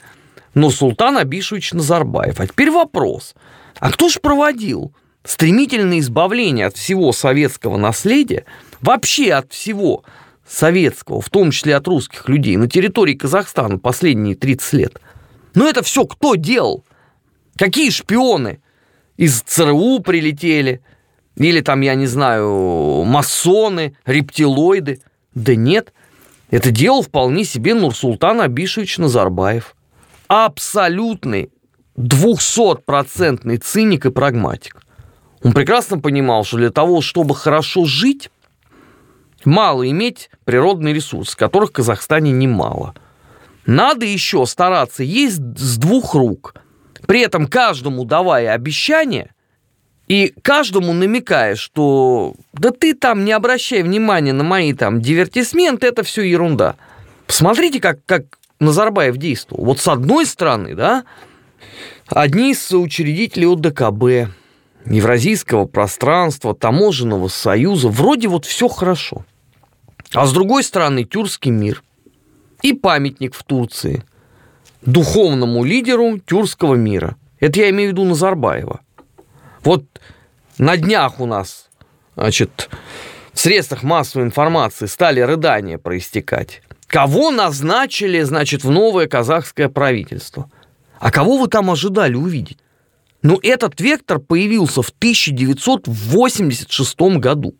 но 0.53 0.69
Султан 0.69 1.17
Абишевич 1.17 1.73
Назарбаев. 1.73 2.39
А 2.39 2.47
теперь 2.47 2.71
вопрос, 2.71 3.35
а 3.79 3.91
кто 3.91 4.07
же 4.07 4.21
проводил 4.21 4.93
стремительное 5.29 5.99
избавление 5.99 6.65
от 6.65 6.75
всего 6.75 7.11
советского 7.11 7.77
наследия, 7.77 8.45
вообще 8.81 9.33
от 9.33 9.53
всего 9.53 10.03
советского, 10.47 11.21
в 11.21 11.29
том 11.29 11.51
числе 11.51 11.75
от 11.75 11.87
русских 11.87 12.27
людей, 12.27 12.57
на 12.57 12.67
территории 12.67 13.13
Казахстана 13.13 13.77
последние 13.77 14.35
30 14.35 14.73
лет. 14.73 14.99
Но 15.53 15.69
это 15.69 15.83
все 15.83 16.05
кто 16.05 16.33
делал? 16.33 16.83
Какие 17.59 17.91
шпионы 17.91 18.59
из 19.17 19.41
ЦРУ 19.41 19.99
прилетели? 19.99 20.81
Или 21.35 21.61
там, 21.61 21.81
я 21.81 21.93
не 21.93 22.07
знаю, 22.07 23.03
масоны, 23.05 23.95
рептилоиды? 24.07 24.99
Да 25.35 25.55
нет, 25.55 25.93
это 26.49 26.71
делал 26.71 27.03
вполне 27.03 27.43
себе 27.43 27.75
Нурсултан 27.75 28.41
Абишевич 28.41 28.97
Назарбаев. 28.97 29.75
Абсолютный, 30.27 31.51
двухсотпроцентный 31.95 33.57
циник 33.57 34.07
и 34.07 34.11
прагматик. 34.11 34.81
Он 35.43 35.53
прекрасно 35.53 35.99
понимал, 35.99 36.43
что 36.43 36.57
для 36.57 36.71
того, 36.71 37.01
чтобы 37.01 37.35
хорошо 37.35 37.85
жить, 37.85 38.29
мало 39.45 39.89
иметь 39.89 40.29
природный 40.43 40.93
ресурс, 40.93 41.35
которых 41.35 41.69
в 41.69 41.73
Казахстане 41.73 42.31
немало. 42.31 42.95
Надо 43.65 44.05
еще 44.05 44.45
стараться 44.45 45.03
есть 45.03 45.37
с 45.57 45.77
двух 45.77 46.15
рук, 46.15 46.55
при 47.07 47.21
этом 47.21 47.47
каждому 47.47 48.03
давая 48.03 48.53
обещание 48.53 49.31
и 50.07 50.33
каждому 50.41 50.91
намекая, 50.91 51.55
что 51.55 52.33
да 52.53 52.71
ты 52.71 52.95
там 52.95 53.23
не 53.25 53.31
обращай 53.31 53.83
внимания 53.83 54.33
на 54.33 54.43
мои 54.43 54.73
там 54.73 55.01
дивертисменты, 55.01 55.87
это 55.87 56.03
все 56.03 56.23
ерунда. 56.23 56.75
Посмотрите, 57.27 57.79
как, 57.79 57.99
как 58.07 58.23
Назарбаев 58.59 59.17
действовал. 59.17 59.65
Вот 59.65 59.79
с 59.79 59.87
одной 59.87 60.25
стороны, 60.25 60.73
да, 60.73 61.05
одни 62.07 62.51
из 62.51 62.61
соучредителей 62.61 63.47
ОДКБ, 63.47 64.33
Евразийского 64.85 65.65
пространства, 65.65 66.55
таможенного 66.55 67.27
союза, 67.27 67.89
вроде 67.89 68.27
вот 68.27 68.45
все 68.45 68.67
хорошо. 68.67 69.25
А 70.13 70.25
с 70.25 70.33
другой 70.33 70.63
стороны, 70.63 71.03
тюркский 71.03 71.51
мир 71.51 71.83
и 72.61 72.73
памятник 72.73 73.35
в 73.35 73.43
Турции 73.43 74.03
духовному 74.81 75.63
лидеру 75.63 76.19
тюркского 76.19 76.75
мира. 76.75 77.15
Это 77.39 77.59
я 77.59 77.69
имею 77.69 77.89
в 77.89 77.93
виду 77.93 78.05
Назарбаева. 78.05 78.81
Вот 79.63 79.85
на 80.57 80.77
днях 80.77 81.19
у 81.19 81.25
нас, 81.25 81.69
значит, 82.15 82.69
в 83.33 83.39
средствах 83.39 83.83
массовой 83.83 84.25
информации 84.25 84.85
стали 84.85 85.19
рыдания 85.19 85.77
проистекать. 85.77 86.61
Кого 86.87 87.29
назначили, 87.29 88.21
значит, 88.21 88.63
в 88.63 88.71
новое 88.71 89.07
казахское 89.07 89.69
правительство? 89.69 90.49
А 90.99 91.11
кого 91.11 91.37
вы 91.37 91.47
там 91.47 91.69
ожидали 91.69 92.15
увидеть? 92.15 92.57
Но 93.21 93.37
этот 93.41 93.81
вектор 93.81 94.19
появился 94.19 94.81
в 94.81 94.89
1986 94.89 96.99
году. 97.17 97.53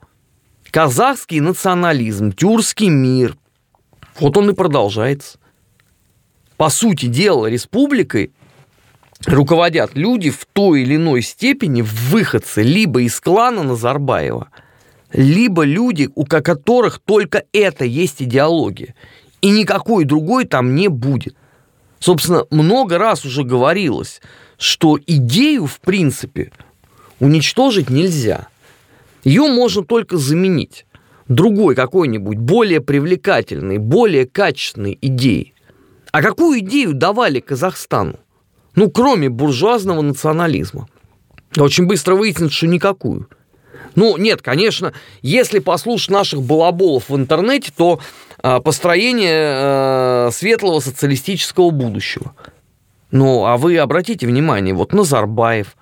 Казахский 0.71 1.41
национализм, 1.41 2.31
тюркский 2.31 2.89
мир. 2.89 3.37
Вот 4.19 4.37
он 4.37 4.51
и 4.51 4.53
продолжается. 4.53 5.37
По 6.55 6.69
сути 6.69 7.07
дела, 7.07 7.47
республикой 7.47 8.31
руководят 9.25 9.95
люди 9.95 10.29
в 10.29 10.45
той 10.45 10.83
или 10.83 10.95
иной 10.95 11.21
степени 11.21 11.81
выходцы 11.81 12.63
либо 12.63 13.01
из 13.01 13.19
клана 13.19 13.63
Назарбаева, 13.63 14.47
либо 15.11 15.63
люди, 15.63 16.09
у 16.15 16.23
которых 16.25 16.99
только 16.99 17.43
это 17.51 17.83
есть 17.83 18.21
идеология. 18.21 18.95
И 19.41 19.49
никакой 19.49 20.05
другой 20.05 20.45
там 20.45 20.75
не 20.75 20.87
будет. 20.89 21.35
Собственно, 21.99 22.45
много 22.49 22.97
раз 22.97 23.25
уже 23.25 23.43
говорилось– 23.43 24.21
что 24.59 24.99
идею, 25.07 25.65
в 25.65 25.79
принципе, 25.79 26.51
уничтожить 27.19 27.89
нельзя. 27.89 28.49
Ее 29.23 29.47
можно 29.47 29.83
только 29.83 30.17
заменить 30.17 30.85
другой 31.27 31.75
какой-нибудь 31.75 32.37
более 32.37 32.81
привлекательной, 32.81 33.77
более 33.77 34.27
качественной 34.27 34.97
идеей. 35.01 35.53
А 36.11 36.21
какую 36.21 36.59
идею 36.59 36.93
давали 36.93 37.39
Казахстану? 37.39 38.19
Ну, 38.75 38.91
кроме 38.91 39.29
буржуазного 39.29 40.01
национализма. 40.01 40.87
Очень 41.57 41.85
быстро 41.85 42.15
выяснится, 42.15 42.55
что 42.55 42.67
никакую. 42.67 43.29
Ну, 43.95 44.17
нет, 44.17 44.41
конечно, 44.41 44.93
если 45.21 45.59
послушать 45.59 46.09
наших 46.09 46.41
балаболов 46.41 47.09
в 47.09 47.15
интернете, 47.15 47.71
то 47.75 47.99
э, 48.43 48.59
построение 48.59 50.27
э, 50.27 50.29
светлого 50.31 50.79
социалистического 50.79 51.69
будущего– 51.69 52.35
ну, 53.11 53.45
а 53.45 53.57
вы 53.57 53.77
обратите 53.77 54.27
внимание, 54.27 54.73
вот 54.73 54.93
Назарбаев, 54.93 55.75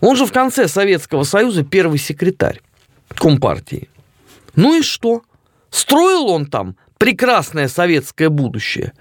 Он 0.00 0.16
же 0.16 0.26
в 0.26 0.32
конце 0.32 0.68
Советского 0.68 1.24
Союза 1.24 1.64
первый 1.64 1.98
секретарь 1.98 2.60
Компартии. 3.14 3.88
Ну 4.54 4.78
и 4.78 4.82
что? 4.82 5.22
Строил 5.70 6.28
он 6.28 6.46
там 6.46 6.76
прекрасное 6.98 7.68
советское 7.68 8.28
будущее? 8.28 8.92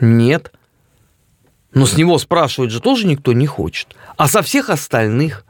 Нет. 0.00 0.52
Но 1.74 1.86
с 1.86 1.96
него 1.96 2.18
спрашивать 2.18 2.70
же 2.70 2.80
тоже 2.80 3.06
никто 3.06 3.32
не 3.32 3.46
хочет. 3.46 3.96
А 4.16 4.28
со 4.28 4.42
всех 4.42 4.70
остальных? 4.70 5.44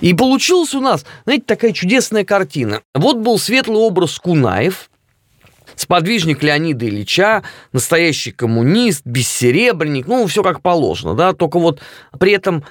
И 0.00 0.14
получилась 0.14 0.74
у 0.74 0.80
нас, 0.80 1.04
знаете, 1.24 1.44
такая 1.46 1.72
чудесная 1.72 2.24
картина. 2.24 2.82
Вот 2.94 3.18
был 3.18 3.38
светлый 3.38 3.78
образ 3.78 4.18
Кунаев, 4.18 4.90
сподвижник 5.76 6.42
Леонида 6.42 6.86
Ильича, 6.86 7.42
настоящий 7.72 8.32
коммунист, 8.32 9.02
бессеребренник, 9.04 10.06
ну, 10.06 10.26
все 10.26 10.42
как 10.42 10.60
положено, 10.62 11.14
да, 11.14 11.32
только 11.32 11.58
вот 11.58 11.80
при 12.18 12.32
этом 12.32 12.64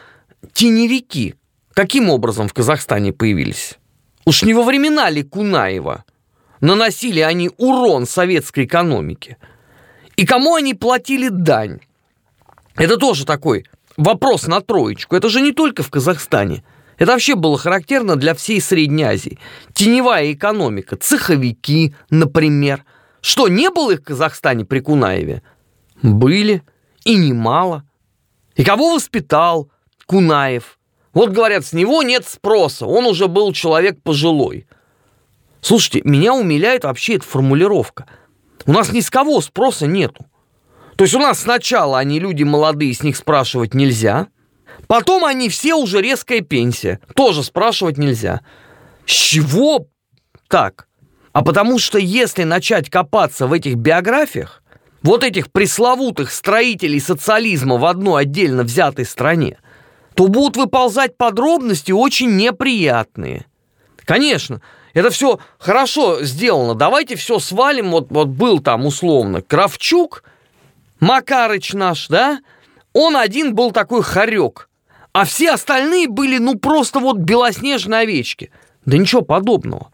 теневики 0.53 1.35
каким 1.73 2.09
образом 2.09 2.47
в 2.47 2.53
Казахстане 2.53 3.13
появились? 3.13 3.77
Уж 4.25 4.43
не 4.43 4.53
во 4.53 4.63
времена 4.63 5.09
ли 5.09 5.23
Кунаева 5.23 6.05
наносили 6.61 7.19
они 7.19 7.49
урон 7.57 8.05
советской 8.05 8.65
экономике? 8.65 9.37
И 10.15 10.25
кому 10.25 10.55
они 10.55 10.73
платили 10.73 11.29
дань? 11.29 11.79
Это 12.75 12.97
тоже 12.97 13.25
такой 13.25 13.65
вопрос 13.97 14.47
на 14.47 14.61
троечку. 14.61 15.15
Это 15.15 15.29
же 15.29 15.41
не 15.41 15.51
только 15.51 15.83
в 15.83 15.89
Казахстане. 15.89 16.63
Это 16.97 17.11
вообще 17.11 17.35
было 17.35 17.57
характерно 17.57 18.15
для 18.15 18.33
всей 18.33 18.61
Средней 18.61 19.03
Азии. 19.03 19.39
Теневая 19.73 20.31
экономика, 20.31 20.95
цеховики, 20.95 21.95
например. 22.09 22.85
Что, 23.23 23.47
не 23.47 23.69
было 23.69 23.91
их 23.91 24.01
в 24.01 24.03
Казахстане 24.03 24.65
при 24.65 24.79
Кунаеве? 24.79 25.43
Были, 26.01 26.61
и 27.05 27.15
немало. 27.15 27.85
И 28.55 28.65
кого 28.65 28.93
воспитал 28.93 29.71
Кунаев? 30.07 30.77
Вот, 31.13 31.29
говорят, 31.29 31.65
с 31.65 31.71
него 31.71 32.03
нет 32.03 32.27
спроса, 32.27 32.85
он 32.85 33.05
уже 33.05 33.29
был 33.29 33.53
человек 33.53 34.01
пожилой. 34.03 34.67
Слушайте, 35.61 36.01
меня 36.03 36.33
умиляет 36.33 36.83
вообще 36.83 37.15
эта 37.15 37.25
формулировка. 37.25 38.07
У 38.65 38.73
нас 38.73 38.91
ни 38.91 38.99
с 38.99 39.09
кого 39.09 39.39
спроса 39.39 39.87
нету. 39.87 40.25
То 40.97 41.05
есть 41.05 41.15
у 41.15 41.19
нас 41.19 41.39
сначала 41.39 41.99
они 41.99 42.19
люди 42.19 42.43
молодые, 42.43 42.93
с 42.93 43.03
них 43.03 43.15
спрашивать 43.15 43.73
нельзя. 43.73 44.27
Потом 44.87 45.23
они 45.23 45.47
все 45.47 45.75
уже 45.75 46.01
резкая 46.01 46.41
пенсия. 46.41 46.99
Тоже 47.15 47.41
спрашивать 47.41 47.97
нельзя. 47.97 48.41
С 49.05 49.13
чего 49.13 49.87
так? 50.49 50.89
А 51.33 51.43
потому 51.43 51.79
что 51.79 51.97
если 51.97 52.43
начать 52.43 52.89
копаться 52.89 53.47
в 53.47 53.53
этих 53.53 53.75
биографиях, 53.75 54.61
вот 55.01 55.23
этих 55.23 55.51
пресловутых 55.51 56.31
строителей 56.31 56.99
социализма 56.99 57.77
в 57.77 57.85
одной 57.85 58.21
отдельно 58.21 58.63
взятой 58.63 59.05
стране, 59.05 59.57
то 60.13 60.27
будут 60.27 60.57
выползать 60.57 61.17
подробности 61.17 61.91
очень 61.91 62.37
неприятные. 62.37 63.47
Конечно, 64.05 64.61
это 64.93 65.09
все 65.09 65.39
хорошо 65.57 66.23
сделано. 66.23 66.75
Давайте 66.75 67.15
все 67.15 67.39
свалим. 67.39 67.91
Вот, 67.91 68.11
вот 68.11 68.27
был 68.27 68.59
там 68.59 68.85
условно 68.85 69.41
Кравчук, 69.41 70.23
Макарыч 70.99 71.73
наш, 71.73 72.07
да? 72.07 72.39
Он 72.93 73.17
один 73.17 73.55
был 73.55 73.71
такой 73.71 74.03
хорек. 74.03 74.69
А 75.13 75.25
все 75.25 75.51
остальные 75.51 76.07
были, 76.07 76.37
ну, 76.37 76.57
просто 76.57 76.99
вот 76.99 77.17
белоснежные 77.17 78.01
овечки. 78.01 78.51
Да 78.85 78.97
ничего 78.97 79.21
подобного. 79.21 79.92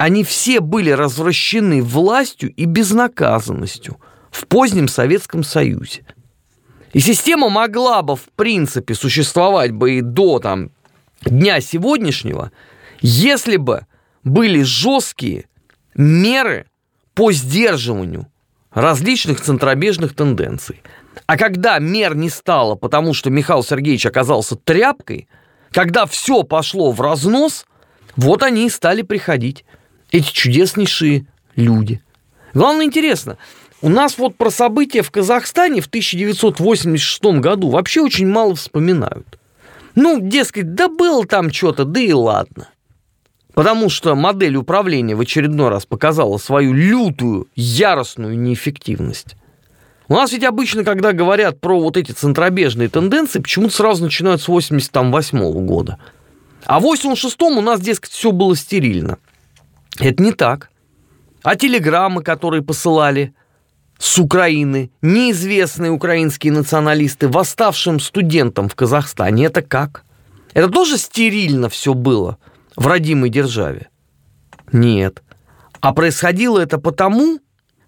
Они 0.00 0.24
все 0.24 0.60
были 0.60 0.88
развращены 0.88 1.82
властью 1.82 2.54
и 2.54 2.64
безнаказанностью 2.64 4.00
в 4.30 4.46
позднем 4.46 4.88
Советском 4.88 5.44
Союзе. 5.44 6.06
И 6.94 7.00
система 7.00 7.50
могла 7.50 8.00
бы, 8.00 8.16
в 8.16 8.30
принципе, 8.34 8.94
существовать 8.94 9.72
бы 9.72 9.98
и 9.98 10.00
до 10.00 10.38
там, 10.38 10.70
дня 11.20 11.60
сегодняшнего, 11.60 12.50
если 13.02 13.58
бы 13.58 13.84
были 14.24 14.62
жесткие 14.62 15.50
меры 15.94 16.64
по 17.12 17.30
сдерживанию 17.30 18.26
различных 18.72 19.42
центробежных 19.42 20.14
тенденций. 20.14 20.82
А 21.26 21.36
когда 21.36 21.78
мер 21.78 22.16
не 22.16 22.30
стало, 22.30 22.74
потому 22.74 23.12
что 23.12 23.28
Михаил 23.28 23.62
Сергеевич 23.62 24.06
оказался 24.06 24.56
тряпкой, 24.56 25.28
когда 25.70 26.06
все 26.06 26.42
пошло 26.42 26.90
в 26.90 27.02
разнос, 27.02 27.66
вот 28.16 28.42
они 28.42 28.66
и 28.66 28.70
стали 28.70 29.02
приходить, 29.02 29.66
эти 30.10 30.32
чудеснейшие 30.32 31.26
люди. 31.56 32.00
Главное 32.54 32.86
интересно, 32.86 33.38
у 33.82 33.88
нас 33.88 34.18
вот 34.18 34.36
про 34.36 34.50
события 34.50 35.02
в 35.02 35.10
Казахстане 35.10 35.80
в 35.80 35.86
1986 35.86 37.22
году 37.40 37.70
вообще 37.70 38.00
очень 38.00 38.26
мало 38.26 38.54
вспоминают. 38.54 39.38
Ну, 39.94 40.20
дескать, 40.20 40.74
да 40.74 40.88
было 40.88 41.26
там 41.26 41.52
что-то, 41.52 41.84
да 41.84 42.00
и 42.00 42.12
ладно. 42.12 42.68
Потому 43.54 43.90
что 43.90 44.14
модель 44.14 44.56
управления 44.56 45.16
в 45.16 45.20
очередной 45.20 45.68
раз 45.68 45.84
показала 45.86 46.38
свою 46.38 46.72
лютую, 46.72 47.48
яростную 47.56 48.38
неэффективность. 48.38 49.34
У 50.08 50.14
нас 50.14 50.32
ведь 50.32 50.44
обычно, 50.44 50.84
когда 50.84 51.12
говорят 51.12 51.60
про 51.60 51.80
вот 51.80 51.96
эти 51.96 52.12
центробежные 52.12 52.88
тенденции, 52.88 53.40
почему-то 53.40 53.74
сразу 53.74 54.04
начинают 54.04 54.42
с 54.42 54.48
88 54.48 55.66
года. 55.66 55.98
А 56.64 56.80
в 56.80 56.82
86 56.82 57.40
у 57.42 57.60
нас, 57.60 57.80
дескать, 57.80 58.10
все 58.10 58.32
было 58.32 58.56
стерильно. 58.56 59.18
Это 60.00 60.22
не 60.22 60.32
так. 60.32 60.70
А 61.42 61.56
телеграммы, 61.56 62.22
которые 62.22 62.62
посылали 62.62 63.34
с 63.98 64.18
Украины, 64.18 64.90
неизвестные 65.02 65.90
украинские 65.90 66.52
националисты, 66.52 67.28
восставшим 67.28 68.00
студентам 68.00 68.68
в 68.68 68.74
Казахстане. 68.74 69.46
Это 69.46 69.62
как? 69.62 70.04
Это 70.54 70.68
тоже 70.68 70.96
стерильно 70.96 71.68
все 71.68 71.94
было 71.94 72.38
в 72.76 72.86
родимой 72.86 73.28
державе? 73.28 73.88
Нет. 74.72 75.22
А 75.80 75.92
происходило 75.92 76.58
это 76.58 76.78
потому, 76.78 77.40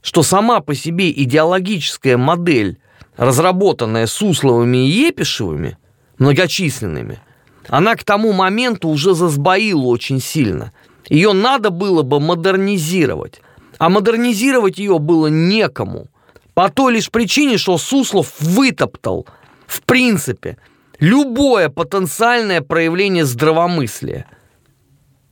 что 0.02 0.22
сама 0.22 0.60
по 0.60 0.74
себе 0.74 1.10
идеологическая 1.10 2.16
модель, 2.16 2.78
разработанная 3.16 4.06
Сусловыми 4.06 4.86
и 4.88 5.06
Епишевыми, 5.06 5.78
многочисленными, 6.18 7.20
она 7.68 7.94
к 7.94 8.04
тому 8.04 8.32
моменту 8.32 8.88
уже 8.88 9.14
засбоила 9.14 9.84
очень 9.84 10.20
сильно. 10.20 10.72
Ее 11.12 11.34
надо 11.34 11.68
было 11.68 12.02
бы 12.02 12.20
модернизировать. 12.20 13.42
А 13.76 13.90
модернизировать 13.90 14.78
ее 14.78 14.98
было 14.98 15.26
некому. 15.26 16.08
По 16.54 16.70
той 16.70 16.94
лишь 16.94 17.10
причине, 17.10 17.58
что 17.58 17.76
Суслов 17.76 18.40
вытоптал, 18.40 19.26
в 19.66 19.82
принципе, 19.82 20.56
любое 21.00 21.68
потенциальное 21.68 22.62
проявление 22.62 23.26
здравомыслия. 23.26 24.24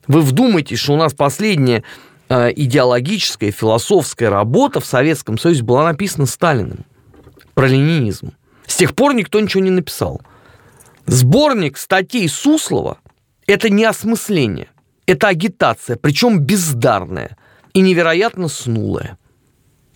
Вы 0.07 0.21
вдумайтесь, 0.21 0.81
что 0.81 0.93
у 0.93 0.97
нас 0.99 1.15
последняя 1.15 1.83
э, 2.29 2.51
идеологическая, 2.55 3.51
философская 3.51 4.29
работа 4.29 4.81
в 4.81 4.85
Советском 4.85 5.39
Союзе 5.39 5.63
была 5.63 5.85
написана 5.85 6.27
Сталиным 6.27 6.85
про 7.55 7.69
ленинизм. 7.69 8.33
С 8.67 8.77
тех 8.77 8.95
пор 8.95 9.15
никто 9.15 9.41
ничего 9.41 9.63
не 9.63 9.71
написал. 9.71 10.21
Сборник 11.07 11.79
статей 11.79 12.29
Суслова– 12.29 12.99
это 13.47 13.71
не 13.71 13.87
осмысление, 13.87 14.69
это 15.11 15.29
агитация, 15.29 15.97
причем 15.97 16.41
бездарная– 16.41 17.37
и 17.75 17.81
невероятно 17.81 18.49
снулая. 18.49 19.19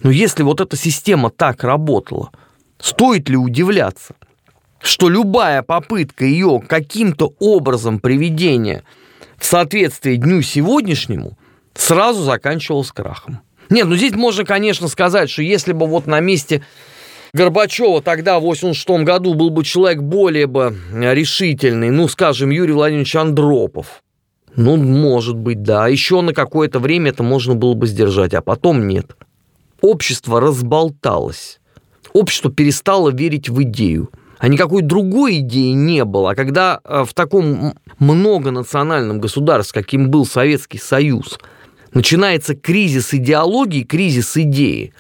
Но 0.02 0.10
если 0.10 0.42
вот 0.42 0.60
эта 0.60 0.76
система 0.76 1.30
так 1.30 1.64
работала, 1.64 2.30
стоит 2.78 3.28
ли 3.28 3.36
удивляться, 3.36 4.14
что 4.80 5.08
любая 5.08 5.62
попытка 5.62 6.24
ее 6.24 6.60
каким-то 6.66 7.34
образом 7.38 7.98
приведения 7.98 8.82
в 9.38 9.46
соответствие 9.46 10.16
дню 10.16 10.42
сегодняшнему 10.42 11.38
сразу 11.74 12.22
заканчивалась 12.22 12.92
крахом. 12.92 13.40
Нет, 13.70 13.86
ну 13.86 13.96
здесь 13.96 14.12
можно, 14.12 14.44
конечно, 14.44 14.88
сказать, 14.88 15.30
что 15.30 15.42
если 15.42 15.72
бы 15.72 15.86
вот 15.86 16.06
на 16.06 16.20
месте 16.20 16.62
Горбачева 17.32 18.02
тогда, 18.02 18.38
в 18.38 18.42
86 18.42 19.04
году, 19.04 19.34
был 19.34 19.50
бы 19.50 19.64
человек 19.64 20.02
более 20.02 20.46
бы 20.46 20.76
решительный, 20.92 21.90
ну, 21.90 22.06
скажем, 22.06 22.50
Юрий 22.50 22.74
Владимирович 22.74 23.16
Андропов, 23.16 24.03
ну, 24.56 24.76
может 24.76 25.36
быть, 25.36 25.62
да. 25.62 25.88
Еще 25.88 26.20
на 26.20 26.32
какое-то 26.32 26.78
время 26.78 27.10
это 27.10 27.22
можно 27.22 27.54
было 27.54 27.74
бы 27.74 27.86
сдержать, 27.86 28.34
а 28.34 28.40
потом 28.40 28.86
нет. 28.86 29.16
Общество 29.80 30.40
разболталось. 30.40 31.60
Общество 32.12 32.50
перестало 32.50 33.10
верить 33.10 33.48
в 33.48 33.62
идею. 33.62 34.10
А 34.38 34.48
никакой 34.48 34.82
другой 34.82 35.38
идеи 35.38 35.72
не 35.72 36.04
было. 36.04 36.30
А 36.30 36.34
когда 36.34 36.80
э, 36.84 37.04
в 37.06 37.14
таком 37.14 37.74
многонациональном 37.98 39.20
государстве, 39.20 39.82
каким 39.82 40.10
был 40.10 40.26
Советский 40.26 40.78
Союз, 40.78 41.38
начинается 41.92 42.54
кризис 42.54 43.14
идеологии, 43.14 43.82
кризис 43.82 44.36
идеи, 44.36 44.92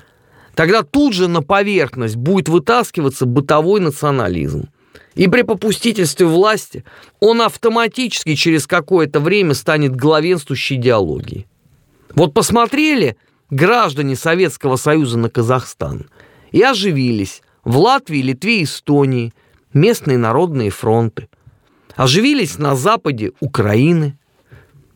тогда 0.54 0.82
тут 0.82 1.12
же 1.12 1.28
на 1.28 1.42
поверхность 1.42 2.16
будет 2.16 2.48
вытаскиваться 2.48 3.26
бытовой 3.26 3.80
национализм. 3.80 4.68
И 5.14 5.28
при 5.28 5.42
попустительстве 5.42 6.26
власти 6.26 6.84
он 7.20 7.40
автоматически 7.40 8.34
через 8.34 8.66
какое-то 8.66 9.20
время 9.20 9.54
станет 9.54 9.94
главенствующей 9.94 10.76
идеологией. 10.76 11.46
Вот 12.14 12.34
посмотрели 12.34 13.16
граждане 13.50 14.16
Советского 14.16 14.76
Союза 14.76 15.18
на 15.18 15.30
Казахстан 15.30 16.08
и 16.50 16.62
оживились 16.62 17.42
в 17.64 17.78
Латвии, 17.78 18.22
Литве, 18.22 18.62
Эстонии, 18.64 19.32
местные 19.72 20.18
народные 20.18 20.70
фронты. 20.70 21.28
оживились 21.96 22.58
на 22.58 22.74
западе 22.74 23.32
Украины, 23.38 24.18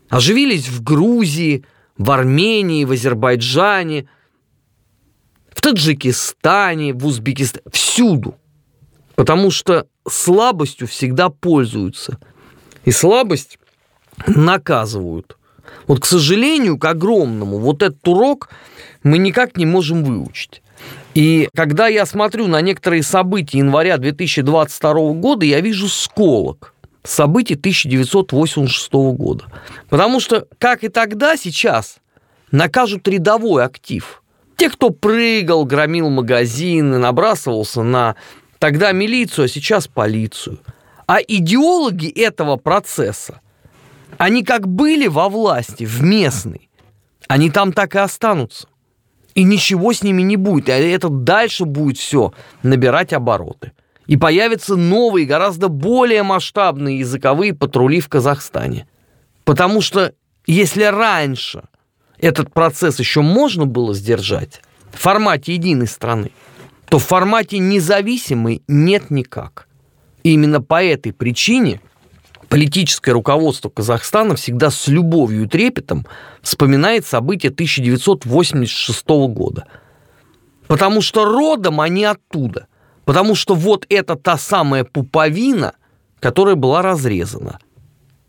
оживились 0.09 0.69
в 0.69 0.83
Грузии, 0.83 1.65
в 1.97 2.11
Армении, 2.11 2.85
в 2.85 2.91
Азербайджане, 2.91 4.09
в 5.51 5.61
Таджикистане, 5.61 6.93
в 6.93 7.07
Узбекистане, 7.07 7.63
всюду. 7.71 8.35
Потому 9.19 9.51
что 9.51 9.89
слабостью 10.09 10.87
всегда 10.87 11.29
пользуются. 11.29 12.19
И 12.85 12.93
слабость 12.93 13.59
наказывают. 14.29 15.37
Вот, 15.89 15.99
к 15.99 16.07
сожалению, 16.07 16.79
к 16.79 16.85
огромному, 16.85 17.59
вот 17.59 17.83
этот 17.83 18.07
урок 18.07 18.49
мы 19.03 19.19
никак 19.19 19.57
не 19.57 19.67
можем 19.67 20.05
выучить. 20.05 20.63
И 21.15 21.49
когда 21.57 21.89
я 21.89 22.07
смотрю 22.07 22.47
на 22.47 22.61
некоторые 22.61 23.03
события 23.03 23.59
января 23.59 23.99
2022 23.99 24.93
года, 25.15 25.45
я 25.45 25.61
вижу 25.61 25.89
сколок 25.89 26.73
событий 27.03 27.55
1986 27.55 28.93
года. 28.93 29.47
Потому 29.89 30.21
что, 30.21 30.47
как 30.59 30.85
и 30.85 30.89
тогда, 30.89 31.37
сейчас 31.37 31.97
накажут 32.53 33.09
рядовой 33.09 33.65
актив. 33.65 34.23
Те, 34.57 34.71
кто 34.71 34.91
прыгал, 34.91 35.65
громил 35.65 36.09
магазины, 36.09 36.99
набрасывался 36.99 37.83
на 37.83 38.15
тогда 38.59 38.93
милицию, 38.93 39.47
а 39.47 39.49
сейчас 39.49 39.87
полицию. 39.87 40.59
А 41.07 41.19
идеологи 41.21 42.09
этого 42.09 42.57
процесса, 42.57 43.41
они 44.19 44.45
как 44.45 44.69
были 44.69 45.07
во 45.07 45.29
власти, 45.29 45.85
в 45.85 46.03
местной, 46.03 46.69
они 47.29 47.51
там 47.51 47.73
так 47.73 47.95
и 47.95 47.99
останутся. 47.99 48.69
И 49.35 49.45
ничего 49.45 49.93
с 49.93 50.03
ними 50.03 50.23
не 50.23 50.37
будет. 50.37 50.69
И 50.69 50.73
это 50.73 51.09
дальше 51.09 51.65
будет 51.65 51.99
все 51.99 52.33
набирать 52.63 53.13
обороты. 53.13 53.73
И 54.07 54.17
появятся 54.17 54.75
новые, 54.75 55.27
гораздо 55.27 55.69
более 55.69 56.23
масштабные 56.23 56.99
языковые 56.99 57.55
патрули 57.55 58.01
в 58.01 58.09
Казахстане. 58.09 58.89
Потому 59.45 59.81
что 59.81 60.15
если 60.47 60.83
раньше 60.83 61.63
этот 62.19 62.53
процесс 62.53 62.99
еще 62.99 63.21
можно 63.21 63.67
было 63.67 63.95
сдержать 63.95 64.63
в 64.93 64.99
формате 64.99 65.55
единой 65.55 65.87
страны, 65.87 66.33
то 66.89 66.99
в 66.99 67.05
формате 67.05 67.59
независимой 67.59 68.63
нет 68.67 69.11
никак. 69.11 69.69
И 70.23 70.33
именно 70.33 70.61
по 70.61 70.83
этой 70.83 71.13
причине 71.13 71.81
политическое 72.49 73.13
руководство 73.13 73.69
Казахстана 73.69 74.37
всегда 74.37 74.71
с 74.71 74.89
любовью 74.89 75.45
и 75.45 75.49
трепетом 75.49 76.07
вспоминает 76.43 77.07
события 77.07 77.49
1986 77.49 79.09
года. 79.09 79.67
Потому 80.67 81.01
что 81.01 81.25
родом 81.25 81.81
они 81.81 82.05
оттуда. 82.05 82.67
Потому 83.05 83.35
что 83.35 83.55
вот 83.55 83.87
это 83.89 84.17
та 84.17 84.37
самая 84.37 84.85
пуповина, 84.85 85.75
которая 86.21 86.57
была 86.57 86.83
разрезана. 86.83 87.59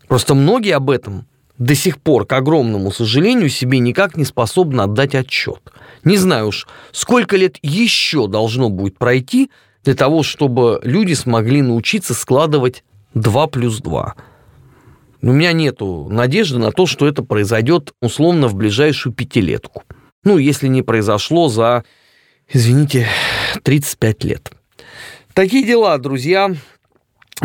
Просто 0.08 0.34
многие 0.34 0.74
об 0.74 0.90
этом 0.90 1.26
до 1.60 1.74
сих 1.74 2.00
пор, 2.00 2.26
к 2.26 2.32
огромному 2.32 2.90
сожалению, 2.90 3.50
себе 3.50 3.78
никак 3.78 4.16
не 4.16 4.24
способны 4.24 4.80
отдать 4.80 5.14
отчет. 5.14 5.60
Не 6.04 6.16
знаю 6.16 6.48
уж, 6.48 6.66
сколько 6.90 7.36
лет 7.36 7.58
еще 7.62 8.26
должно 8.26 8.70
будет 8.70 8.96
пройти 8.96 9.50
для 9.84 9.94
того, 9.94 10.22
чтобы 10.22 10.80
люди 10.82 11.12
смогли 11.12 11.60
научиться 11.60 12.14
складывать 12.14 12.82
2 13.12 13.46
плюс 13.48 13.78
2. 13.80 14.14
У 15.22 15.26
меня 15.26 15.52
нет 15.52 15.80
надежды 15.80 16.58
на 16.58 16.72
то, 16.72 16.86
что 16.86 17.06
это 17.06 17.22
произойдет 17.22 17.92
условно 18.00 18.48
в 18.48 18.54
ближайшую 18.54 19.12
пятилетку. 19.12 19.82
Ну, 20.24 20.38
если 20.38 20.66
не 20.66 20.80
произошло 20.80 21.48
за, 21.48 21.84
извините, 22.48 23.06
35 23.62 24.24
лет. 24.24 24.50
Такие 25.34 25.66
дела, 25.66 25.98
друзья. 25.98 26.54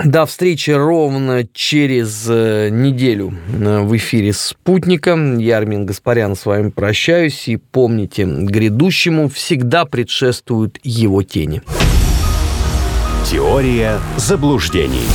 До 0.03 0.25
встречи 0.25 0.71
ровно 0.71 1.47
через 1.53 2.25
э, 2.27 2.67
неделю 2.69 3.33
э, 3.47 3.79
в 3.79 3.95
эфире 3.95 4.33
«Спутника». 4.33 5.17
Я, 5.37 5.57
Армин 5.57 5.85
Гаспарян, 5.85 6.35
с 6.35 6.45
вами 6.45 6.69
прощаюсь. 6.69 7.47
И 7.47 7.55
помните, 7.55 8.25
грядущему 8.25 9.29
всегда 9.29 9.85
предшествуют 9.85 10.79
его 10.83 11.23
тени. 11.23 11.61
Теория 13.25 13.99
заблуждений. 14.17 15.07